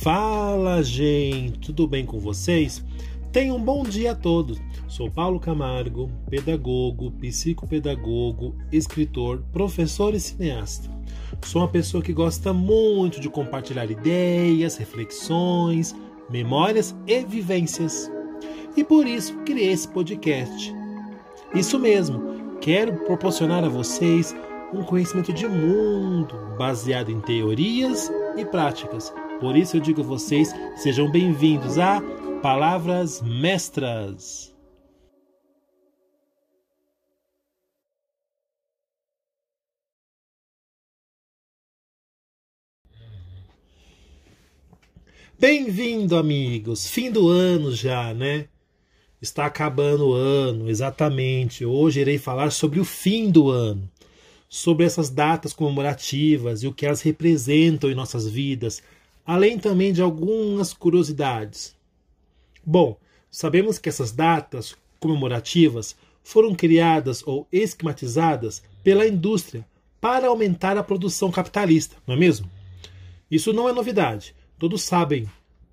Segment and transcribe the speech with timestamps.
[0.00, 2.82] Fala, gente, tudo bem com vocês?
[3.30, 4.58] Tenham um bom dia a todos.
[4.88, 10.90] Sou Paulo Camargo, pedagogo, psicopedagogo, escritor, professor e cineasta.
[11.44, 15.94] Sou uma pessoa que gosta muito de compartilhar ideias, reflexões,
[16.30, 18.10] memórias e vivências.
[18.74, 20.74] E por isso criei esse podcast.
[21.54, 24.34] Isso mesmo, quero proporcionar a vocês
[24.72, 30.54] um conhecimento de mundo baseado em teorias e práticas por isso eu digo a vocês,
[30.76, 32.02] sejam bem-vindos a
[32.42, 34.54] Palavras Mestras.
[45.38, 46.86] Bem-vindo, amigos.
[46.86, 48.46] Fim do ano já, né?
[49.22, 51.64] Está acabando o ano, exatamente.
[51.64, 53.90] Hoje irei falar sobre o fim do ano,
[54.50, 58.82] sobre essas datas comemorativas e o que elas representam em nossas vidas,
[59.30, 61.76] além também de algumas curiosidades.
[62.66, 62.98] Bom,
[63.30, 69.64] sabemos que essas datas comemorativas foram criadas ou esquematizadas pela indústria
[70.00, 72.50] para aumentar a produção capitalista, não é mesmo?
[73.30, 75.30] Isso não é novidade, todos sabem,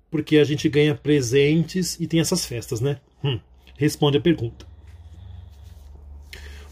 [0.08, 3.00] porque a gente ganha presentes e tem essas festas, né?
[3.24, 3.40] Hum,
[3.76, 4.64] responde a pergunta.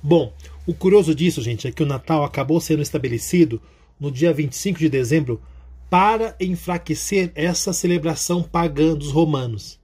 [0.00, 0.32] Bom,
[0.64, 3.60] o curioso disso, gente, é que o Natal acabou sendo estabelecido
[3.98, 5.42] no dia 25 de dezembro
[5.88, 9.78] para enfraquecer essa celebração pagã dos romanos.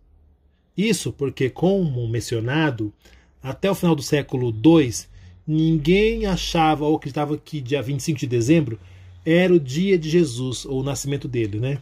[0.76, 2.92] Isso porque, como mencionado,
[3.42, 4.92] até o final do século II,
[5.46, 8.78] ninguém achava ou acreditava que dia 25 de dezembro
[9.24, 11.78] era o dia de Jesus, ou o nascimento dele, né?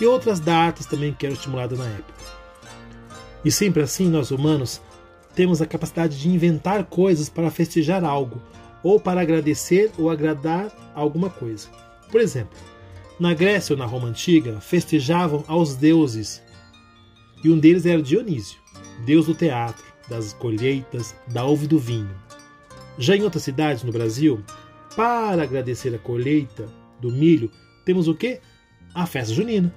[0.00, 2.14] E outras datas também que eram estimuladas na época.
[3.44, 4.80] E sempre assim, nós humanos
[5.34, 8.40] temos a capacidade de inventar coisas para festejar algo,
[8.82, 11.68] ou para agradecer ou agradar alguma coisa.
[12.10, 12.56] Por exemplo,
[13.18, 16.42] na Grécia ou na Roma antiga, festejavam aos deuses.
[17.42, 18.58] E um deles era Dionísio,
[19.04, 22.14] deus do teatro, das colheitas, da uva e do vinho.
[22.98, 24.42] Já em outras cidades no Brasil,
[24.96, 26.68] para agradecer a colheita
[27.00, 27.50] do milho,
[27.84, 28.40] temos o que?
[28.94, 29.74] A festa junina.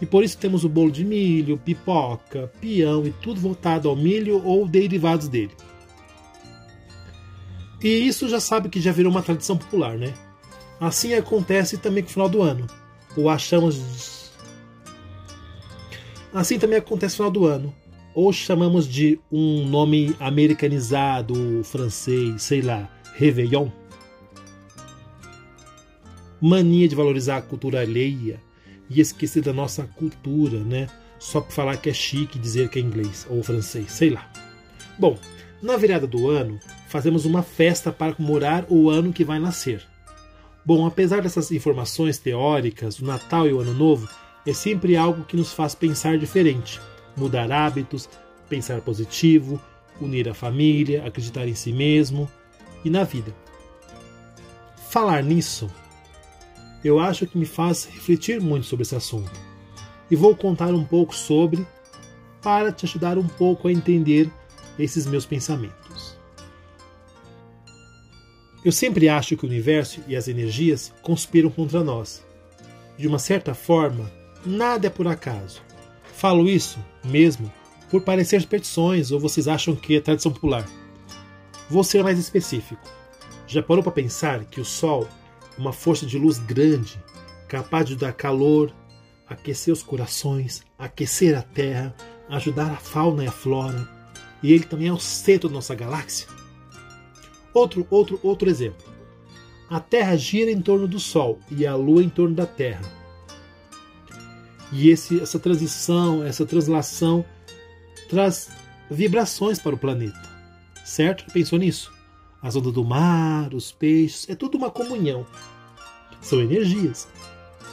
[0.00, 4.44] E por isso temos o bolo de milho, pipoca, peão e tudo voltado ao milho
[4.44, 5.52] ou derivados dele.
[7.82, 10.14] E isso já sabe que já virou uma tradição popular, né?
[10.84, 12.66] Assim acontece também com o final do ano.
[13.16, 14.30] Ou achamos.
[16.30, 17.74] Assim também acontece no final do ano.
[18.14, 23.70] Ou chamamos de um nome americanizado, francês, sei lá, Réveillon.
[26.38, 28.38] Mania de valorizar a cultura alheia
[28.90, 30.86] e esquecer da nossa cultura, né?
[31.18, 34.30] Só por falar que é chique dizer que é inglês ou francês, sei lá.
[34.98, 35.18] Bom,
[35.62, 39.93] na virada do ano, fazemos uma festa para comemorar o ano que vai nascer.
[40.66, 44.08] Bom, apesar dessas informações teóricas, o Natal e o Ano Novo
[44.46, 46.80] é sempre algo que nos faz pensar diferente,
[47.14, 48.08] mudar hábitos,
[48.48, 49.60] pensar positivo,
[50.00, 52.30] unir a família, acreditar em si mesmo
[52.82, 53.34] e na vida.
[54.88, 55.70] Falar nisso,
[56.82, 59.32] eu acho que me faz refletir muito sobre esse assunto.
[60.10, 61.66] E vou contar um pouco sobre
[62.40, 64.30] para te ajudar um pouco a entender
[64.78, 65.83] esses meus pensamentos.
[68.64, 72.24] Eu sempre acho que o universo e as energias conspiram contra nós.
[72.96, 74.10] De uma certa forma,
[74.44, 75.60] nada é por acaso.
[76.14, 77.52] Falo isso mesmo
[77.90, 80.66] por parecer petições ou vocês acham que é tradição popular.
[81.68, 82.82] Vou ser mais específico.
[83.46, 85.06] Já parou para pensar que o Sol
[85.56, 86.98] é uma força de luz grande,
[87.46, 88.74] capaz de dar calor,
[89.28, 91.94] aquecer os corações, aquecer a Terra,
[92.30, 93.88] ajudar a fauna e a flora,
[94.42, 96.33] e ele também é o centro da nossa galáxia?
[97.54, 98.92] Outro, outro, outro exemplo.
[99.70, 102.82] A Terra gira em torno do Sol e a Lua em torno da Terra.
[104.72, 107.24] E esse, essa transição, essa translação
[108.08, 108.50] traz
[108.90, 110.20] vibrações para o planeta.
[110.84, 111.32] Certo?
[111.32, 111.92] Pensou nisso?
[112.42, 115.24] As ondas do mar, os peixes, é tudo uma comunhão.
[116.20, 117.08] São energias.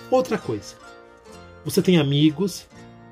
[0.10, 0.76] Outra coisa.
[1.66, 2.68] Você tem amigos.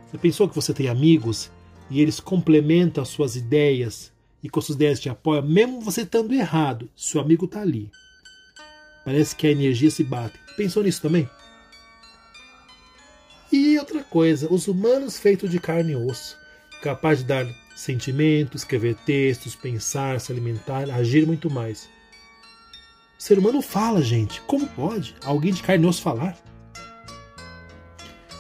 [0.10, 1.52] Você pensou que você tem amigos
[1.90, 4.12] e eles complementam as suas ideias
[4.44, 7.92] e com suas ideias te apoiam, mesmo você estando errado, seu amigo está ali.
[9.04, 10.40] Parece que a energia se bate.
[10.56, 11.30] Pensou nisso também?
[13.52, 16.38] E outra coisa, os humanos feitos de carne e osso,
[16.82, 21.90] capazes de dar sentimentos, escrever textos, pensar, se alimentar, agir muito mais.
[23.18, 24.42] O ser humano fala, gente.
[24.42, 26.38] Como pode alguém de carne e osso falar?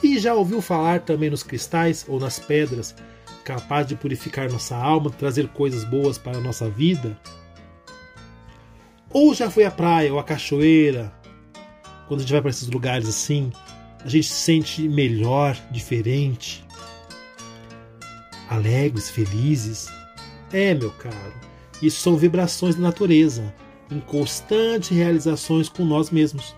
[0.04, 2.96] E já ouviu falar também nos cristais ou nas pedras
[3.50, 7.20] capaz de purificar nossa alma, trazer coisas boas para a nossa vida?
[9.12, 11.12] Ou já foi à praia ou à cachoeira,
[12.08, 13.52] quando a gente vai para esses lugares assim,
[14.06, 16.64] a gente se sente melhor, diferente,
[18.48, 19.88] alegres, felizes.
[20.54, 21.34] É, meu caro,
[21.82, 23.52] isso são vibrações da natureza,
[23.90, 26.56] em constantes realizações com nós mesmos,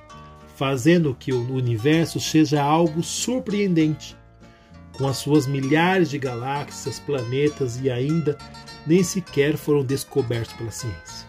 [0.58, 4.18] fazendo que o universo seja algo surpreendente,
[5.02, 8.38] com as suas milhares de galáxias, planetas e ainda
[8.86, 11.28] nem sequer foram descobertos pela ciência.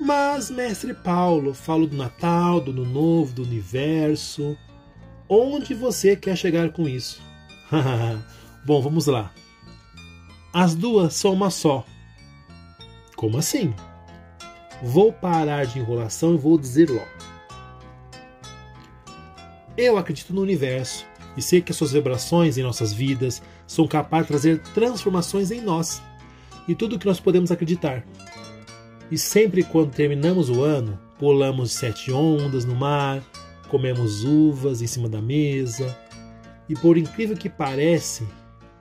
[0.00, 4.58] Mas, mestre Paulo, falo do Natal, do Ano Novo, do universo.
[5.28, 7.22] Onde você quer chegar com isso?
[8.66, 9.32] Bom, vamos lá.
[10.52, 11.86] As duas são uma só.
[13.14, 13.72] Como assim?
[14.82, 17.21] Vou parar de enrolação e vou dizer logo.
[19.76, 24.26] Eu acredito no universo e sei que as suas vibrações em nossas vidas são capazes
[24.26, 26.02] de trazer transformações em nós
[26.68, 28.04] e tudo que nós podemos acreditar.
[29.10, 33.22] E sempre quando terminamos o ano, pulamos sete ondas no mar,
[33.68, 35.96] comemos uvas em cima da mesa.
[36.68, 38.24] E por incrível que pareça,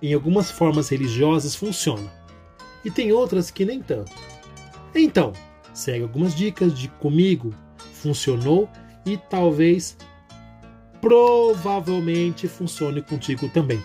[0.01, 2.11] em algumas formas religiosas funciona.
[2.83, 4.11] E tem outras que nem tanto.
[4.93, 5.31] Então,
[5.73, 7.53] segue algumas dicas de comigo,
[7.93, 8.69] funcionou
[9.05, 9.97] e talvez
[11.01, 13.83] provavelmente funcione contigo também.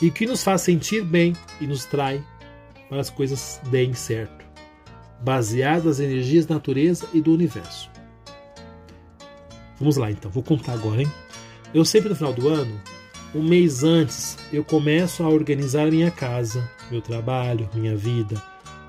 [0.00, 2.22] E que nos faz sentir bem e nos trai
[2.88, 4.38] para as coisas deem certo
[5.20, 7.90] baseado nas energias da natureza e do universo.
[9.78, 11.12] Vamos lá então, vou contar agora, hein?
[11.72, 12.80] Eu sempre no final do ano,
[13.34, 18.40] um mês antes, eu começo a organizar minha casa, meu trabalho, minha vida.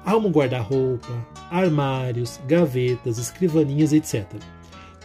[0.06, 4.26] Arrumo guarda-roupa, armários, gavetas, escrivaninhas, etc.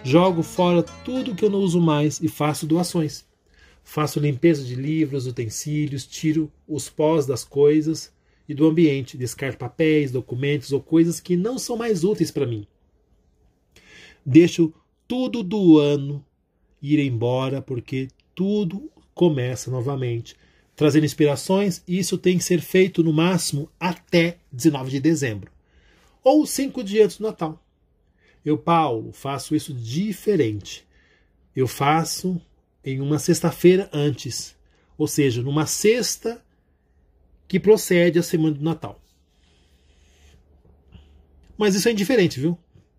[0.04, 3.24] Jogo fora tudo que eu não uso mais e faço doações.
[3.82, 8.12] Faço limpeza de livros, utensílios, tiro os pós das coisas
[8.46, 12.66] e do ambiente, descarto papéis, documentos ou coisas que não são mais úteis para mim.
[14.24, 14.72] Deixo
[15.08, 16.24] tudo do ano
[16.82, 20.36] ir embora porque tudo começa novamente,
[20.76, 25.54] trazendo inspirações, e isso tem que ser feito no máximo até 19 de dezembro
[26.24, 27.63] ou cinco dias antes do Natal.
[28.44, 30.87] Eu, Paulo, faço isso diferente.
[31.56, 32.41] Eu faço
[32.85, 34.55] em uma sexta-feira antes,
[34.99, 36.44] ou seja, numa sexta
[37.49, 39.00] que procede a semana do Natal.
[41.56, 42.58] Mas isso é indiferente, viu?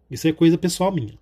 [0.09, 1.17] Isso é coisa pessoal minha.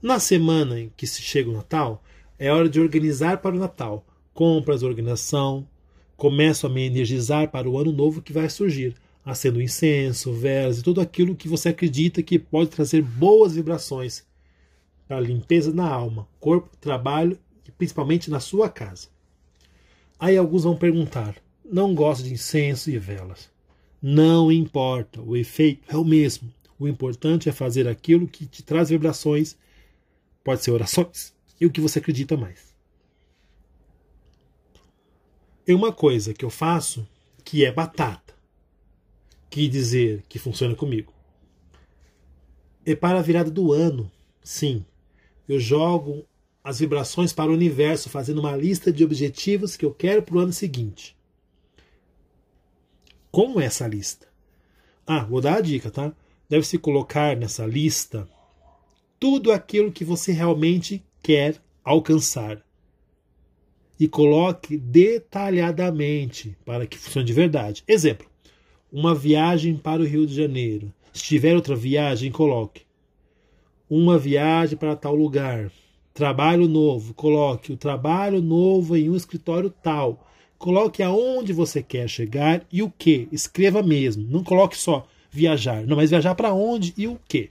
[0.00, 2.04] Na semana em que se chega o Natal,
[2.38, 4.06] é hora de organizar para o Natal.
[4.34, 5.66] Compras, organização.
[6.16, 8.94] Começo a me energizar para o ano novo que vai surgir,
[9.26, 14.24] acendo incenso, velas e tudo aquilo que você acredita que pode trazer boas vibrações
[15.08, 17.36] para limpeza na alma, corpo, trabalho
[17.66, 19.08] e principalmente na sua casa.
[20.18, 21.34] Aí alguns vão perguntar:
[21.64, 23.50] não gosto de incenso e velas.
[24.00, 26.52] Não importa, o efeito é o mesmo.
[26.78, 29.56] O importante é fazer aquilo que te traz vibrações,
[30.44, 32.74] pode ser orações, e o que você acredita mais.
[35.66, 37.06] É uma coisa que eu faço
[37.42, 38.25] que é batata,
[39.56, 41.14] que dizer que funciona comigo.
[42.84, 44.12] É para a virada do ano,
[44.42, 44.84] sim.
[45.48, 46.26] Eu jogo
[46.62, 50.40] as vibrações para o universo, fazendo uma lista de objetivos que eu quero para o
[50.40, 51.16] ano seguinte.
[53.30, 54.28] Como essa lista?
[55.06, 56.12] Ah, vou dar a dica, tá?
[56.50, 58.28] Deve-se colocar nessa lista
[59.18, 62.62] tudo aquilo que você realmente quer alcançar.
[63.98, 67.82] E coloque detalhadamente para que funcione de verdade.
[67.88, 68.35] Exemplo:
[68.92, 70.92] uma viagem para o Rio de Janeiro.
[71.12, 72.82] Se tiver outra viagem, coloque.
[73.88, 75.70] Uma viagem para tal lugar
[76.16, 80.26] Trabalho novo, coloque o trabalho novo em um escritório tal.
[80.56, 83.28] Coloque aonde você quer chegar e o que.
[83.30, 84.26] Escreva mesmo.
[84.26, 85.86] Não coloque só viajar.
[85.86, 87.50] Não, mas viajar para onde e o que.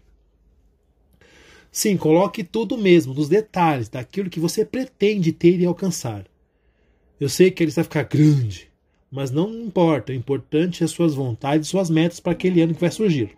[1.72, 6.26] Sim, coloque tudo mesmo, nos detalhes, daquilo que você pretende ter e alcançar.
[7.20, 8.72] Eu sei que ele vai ficar grande,
[9.12, 10.12] mas não importa.
[10.12, 13.32] O importante é suas vontades suas metas para aquele ano que vai surgir.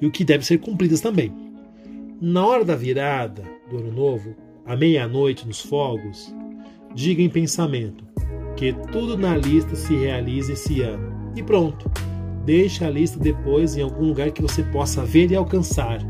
[0.00, 1.32] E o que deve ser cumpridas também.
[2.20, 4.34] Na hora da virada do ano novo,
[4.66, 6.34] à meia-noite nos fogos,
[6.94, 8.04] diga em pensamento
[8.56, 11.32] que tudo na lista se realize esse ano.
[11.36, 11.90] E pronto.
[12.44, 16.00] Deixe a lista depois em algum lugar que você possa ver e alcançar,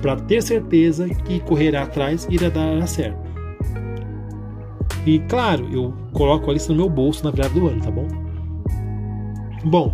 [0.00, 3.23] para ter certeza que correr atrás irá dar certo.
[5.06, 8.06] E claro, eu coloco a lista no meu bolso na virada do ano, tá bom?
[9.64, 9.92] Bom,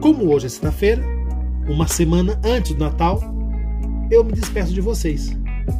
[0.00, 1.02] como hoje é sexta-feira,
[1.68, 3.20] uma semana antes do Natal,
[4.10, 5.36] eu me despeço de vocês.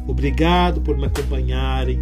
[0.07, 2.01] Obrigado por me acompanharem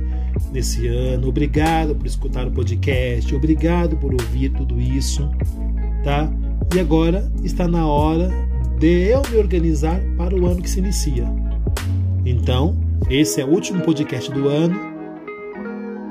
[0.52, 5.30] nesse ano, obrigado por escutar o podcast, obrigado por ouvir tudo isso,
[6.02, 6.30] tá?
[6.74, 8.30] E agora está na hora
[8.78, 11.26] de eu me organizar para o ano que se inicia.
[12.24, 12.74] Então,
[13.10, 14.93] esse é o último podcast do ano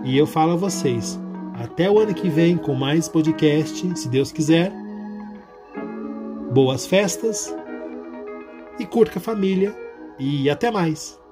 [0.04, 1.20] e eu falo a vocês,
[1.54, 4.72] até o ano que vem com mais podcast, se Deus quiser.
[6.52, 7.56] Boas festas
[8.80, 9.76] e curta a família
[10.20, 11.23] e até mais.